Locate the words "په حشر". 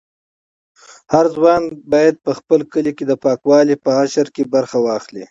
3.83-4.27